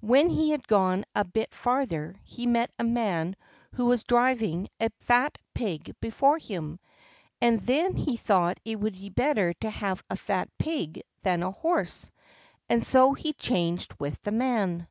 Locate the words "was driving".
3.86-4.68